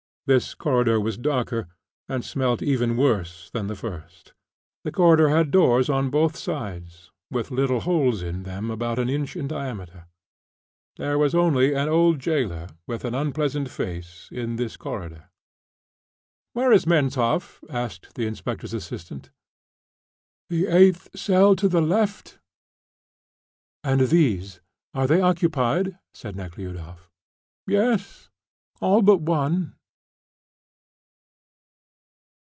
This 0.27 0.53
corridor 0.53 0.97
was 0.97 1.17
darker, 1.17 1.67
and 2.07 2.23
smelt 2.23 2.61
even 2.61 2.95
worse 2.95 3.49
than 3.49 3.67
the 3.67 3.75
first. 3.75 4.31
The 4.85 4.91
corridor 4.91 5.27
had 5.27 5.51
doors 5.51 5.89
on 5.89 6.09
both 6.09 6.37
sides, 6.37 7.11
with 7.29 7.51
little 7.51 7.81
holes 7.81 8.21
in 8.21 8.43
them 8.43 8.71
about 8.71 8.97
an 8.97 9.09
inch 9.09 9.35
in 9.35 9.47
diameter. 9.49 10.05
There 10.95 11.17
was 11.17 11.35
only 11.35 11.73
an 11.73 11.89
old 11.89 12.19
jailer, 12.19 12.67
with 12.87 13.03
an 13.03 13.13
unpleasant 13.13 13.69
face, 13.69 14.29
in 14.31 14.55
this 14.55 14.77
corridor. 14.77 15.29
"Where 16.53 16.71
is 16.71 16.85
Menshoff?" 16.85 17.61
asked 17.69 18.13
the 18.13 18.25
inspector's 18.27 18.73
assistant. 18.75 19.31
"The 20.49 20.67
eighth 20.67 21.09
cell 21.17 21.57
to 21.57 21.67
the 21.67 21.81
left." 21.81 22.39
"And 23.83 23.99
these? 24.01 24.61
Are 24.93 25.07
they 25.07 25.19
occupied?" 25.19 25.97
asked 26.15 26.35
Nekhludoff. 26.35 27.09
"Yes, 27.67 28.29
all 28.79 29.01
but 29.01 29.17
one." 29.19 29.75